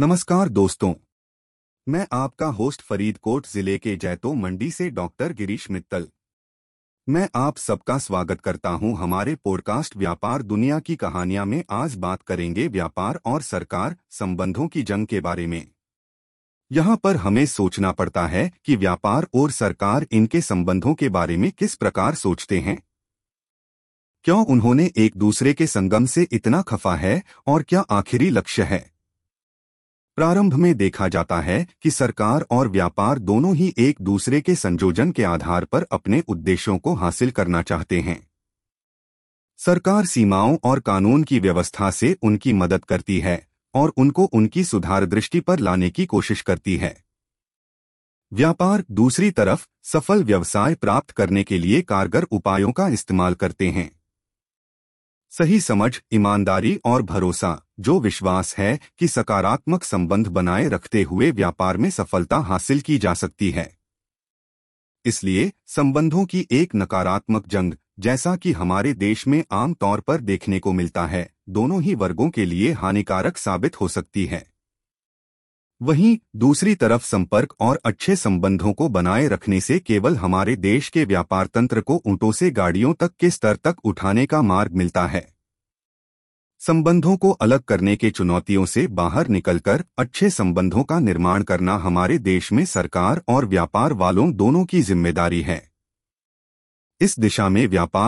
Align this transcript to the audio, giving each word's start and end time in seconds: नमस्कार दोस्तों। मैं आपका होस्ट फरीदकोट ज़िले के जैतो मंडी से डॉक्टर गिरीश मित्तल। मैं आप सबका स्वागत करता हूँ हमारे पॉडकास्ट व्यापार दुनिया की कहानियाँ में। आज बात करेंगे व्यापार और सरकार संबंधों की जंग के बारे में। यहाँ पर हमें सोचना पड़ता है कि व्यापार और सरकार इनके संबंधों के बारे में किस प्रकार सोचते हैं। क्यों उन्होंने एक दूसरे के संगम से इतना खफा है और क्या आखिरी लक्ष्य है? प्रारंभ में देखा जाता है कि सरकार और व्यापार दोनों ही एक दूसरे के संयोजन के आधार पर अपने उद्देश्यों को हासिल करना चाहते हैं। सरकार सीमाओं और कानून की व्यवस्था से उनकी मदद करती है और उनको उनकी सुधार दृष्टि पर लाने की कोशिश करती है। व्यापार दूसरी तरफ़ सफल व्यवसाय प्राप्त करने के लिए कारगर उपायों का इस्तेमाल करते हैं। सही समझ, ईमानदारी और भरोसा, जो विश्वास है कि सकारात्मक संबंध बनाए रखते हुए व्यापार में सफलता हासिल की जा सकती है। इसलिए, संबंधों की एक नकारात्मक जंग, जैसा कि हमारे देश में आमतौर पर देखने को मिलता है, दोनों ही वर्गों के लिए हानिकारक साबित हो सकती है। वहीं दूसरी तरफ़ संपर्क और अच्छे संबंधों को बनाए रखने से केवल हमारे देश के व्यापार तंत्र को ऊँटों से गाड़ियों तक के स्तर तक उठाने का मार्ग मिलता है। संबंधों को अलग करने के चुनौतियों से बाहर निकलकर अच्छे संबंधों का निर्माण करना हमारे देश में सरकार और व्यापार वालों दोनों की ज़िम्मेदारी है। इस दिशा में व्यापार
नमस्कार 0.00 0.48
दोस्तों। 0.48 0.94
मैं 1.88 2.06
आपका 2.12 2.46
होस्ट 2.46 2.82
फरीदकोट 2.82 3.46
ज़िले 3.46 3.78
के 3.78 3.96
जैतो 3.96 4.34
मंडी 4.34 4.70
से 4.70 4.90
डॉक्टर 4.90 5.32
गिरीश 5.32 5.70
मित्तल। 5.70 6.08
मैं 7.08 7.28
आप 7.34 7.56
सबका 7.56 7.98
स्वागत 7.98 8.40
करता 8.40 8.68
हूँ 8.68 8.96
हमारे 8.98 9.34
पॉडकास्ट 9.34 9.96
व्यापार 9.96 10.42
दुनिया 10.42 10.80
की 10.80 10.96
कहानियाँ 10.96 11.46
में। 11.46 11.64
आज 11.70 11.94
बात 11.94 12.22
करेंगे 12.22 12.68
व्यापार 12.68 13.20
और 13.26 13.42
सरकार 13.42 13.96
संबंधों 14.10 14.68
की 14.68 14.82
जंग 14.82 15.06
के 15.06 15.20
बारे 15.20 15.46
में। 15.46 15.68
यहाँ 16.72 16.96
पर 16.96 17.16
हमें 17.16 17.46
सोचना 17.46 17.92
पड़ता 17.92 18.26
है 18.26 18.52
कि 18.64 18.76
व्यापार 18.76 19.26
और 19.34 19.50
सरकार 19.50 20.06
इनके 20.12 20.40
संबंधों 20.40 20.94
के 20.94 21.08
बारे 21.08 21.36
में 21.36 21.50
किस 21.52 21.74
प्रकार 21.74 22.14
सोचते 22.14 22.60
हैं। 22.60 22.82
क्यों 24.24 24.46
उन्होंने 24.46 24.90
एक 24.96 25.16
दूसरे 25.16 25.54
के 25.54 25.66
संगम 25.66 26.06
से 26.06 26.26
इतना 26.32 26.62
खफा 26.62 26.96
है 26.96 27.22
और 27.46 27.62
क्या 27.62 27.80
आखिरी 27.80 28.30
लक्ष्य 28.30 28.62
है? 28.62 28.93
प्रारंभ 30.16 30.54
में 30.54 30.76
देखा 30.76 31.08
जाता 31.08 31.40
है 31.40 31.66
कि 31.82 31.90
सरकार 31.90 32.46
और 32.50 32.68
व्यापार 32.68 33.18
दोनों 33.18 33.56
ही 33.56 33.74
एक 33.78 33.96
दूसरे 34.00 34.40
के 34.40 34.54
संयोजन 34.54 35.12
के 35.12 35.24
आधार 35.24 35.64
पर 35.64 35.86
अपने 35.92 36.22
उद्देश्यों 36.28 36.78
को 36.78 36.94
हासिल 36.94 37.30
करना 37.30 37.62
चाहते 37.62 38.00
हैं। 38.00 38.26
सरकार 39.58 40.06
सीमाओं 40.06 40.56
और 40.64 40.80
कानून 40.80 41.24
की 41.24 41.38
व्यवस्था 41.38 41.90
से 41.90 42.16
उनकी 42.22 42.52
मदद 42.52 42.84
करती 42.84 43.18
है 43.18 43.46
और 43.74 43.92
उनको 43.96 44.24
उनकी 44.24 44.64
सुधार 44.64 45.06
दृष्टि 45.06 45.40
पर 45.40 45.58
लाने 45.58 45.90
की 45.90 46.06
कोशिश 46.06 46.40
करती 46.40 46.76
है। 46.76 47.04
व्यापार 48.32 48.84
दूसरी 48.90 49.30
तरफ़ 49.30 49.66
सफल 49.82 50.24
व्यवसाय 50.24 50.74
प्राप्त 50.74 51.10
करने 51.10 51.44
के 51.44 51.58
लिए 51.58 51.82
कारगर 51.82 52.22
उपायों 52.22 52.72
का 52.72 52.88
इस्तेमाल 52.88 53.34
करते 53.34 53.68
हैं। 53.70 54.00
सही 55.38 55.60
समझ, 55.60 56.00
ईमानदारी 56.12 56.80
और 56.84 57.02
भरोसा, 57.02 57.62
जो 57.80 58.00
विश्वास 58.00 58.56
है 58.56 58.80
कि 58.98 59.08
सकारात्मक 59.08 59.84
संबंध 59.84 60.26
बनाए 60.26 60.68
रखते 60.68 61.02
हुए 61.02 61.30
व्यापार 61.30 61.76
में 61.76 61.90
सफलता 61.90 62.36
हासिल 62.36 62.80
की 62.80 62.98
जा 62.98 63.14
सकती 63.14 63.50
है। 63.50 63.76
इसलिए, 65.04 65.52
संबंधों 65.66 66.24
की 66.24 66.48
एक 66.50 66.74
नकारात्मक 66.76 67.48
जंग, 67.48 67.74
जैसा 67.98 68.36
कि 68.36 68.52
हमारे 68.52 68.94
देश 68.94 69.26
में 69.26 69.44
आमतौर 69.52 70.00
पर 70.00 70.20
देखने 70.20 70.58
को 70.58 70.72
मिलता 70.72 71.06
है, 71.06 71.30
दोनों 71.48 71.82
ही 71.82 71.94
वर्गों 71.94 72.30
के 72.30 72.44
लिए 72.44 72.72
हानिकारक 72.72 73.36
साबित 73.36 73.80
हो 73.80 73.88
सकती 73.88 74.26
है। 74.26 74.53
वहीं 75.82 76.18
दूसरी 76.36 76.74
तरफ़ 76.74 77.04
संपर्क 77.04 77.54
और 77.60 77.80
अच्छे 77.84 78.16
संबंधों 78.16 78.72
को 78.72 78.88
बनाए 78.88 79.28
रखने 79.28 79.60
से 79.60 79.78
केवल 79.78 80.16
हमारे 80.16 80.56
देश 80.56 80.88
के 80.88 81.04
व्यापार 81.04 81.46
तंत्र 81.46 81.80
को 81.80 82.02
ऊँटों 82.06 82.32
से 82.32 82.50
गाड़ियों 82.50 82.94
तक 82.94 83.10
के 83.20 83.30
स्तर 83.30 83.56
तक 83.56 83.76
उठाने 83.84 84.26
का 84.26 84.42
मार्ग 84.42 84.72
मिलता 84.72 85.06
है। 85.06 85.34
संबंधों 86.60 87.16
को 87.16 87.30
अलग 87.30 87.60
करने 87.60 87.96
के 87.96 88.10
चुनौतियों 88.10 88.66
से 88.66 88.86
बाहर 88.86 89.28
निकलकर 89.28 89.84
अच्छे 89.98 90.30
संबंधों 90.30 90.82
का 90.82 90.98
निर्माण 90.98 91.42
करना 91.42 91.76
हमारे 91.76 92.18
देश 92.18 92.52
में 92.52 92.64
सरकार 92.64 93.22
और 93.28 93.46
व्यापार 93.46 93.92
वालों 93.92 94.32
दोनों 94.32 94.64
की 94.64 94.82
ज़िम्मेदारी 94.82 95.42
है। 95.42 95.70
इस 97.00 97.20
दिशा 97.20 97.48
में 97.48 97.66
व्यापार 97.66 98.02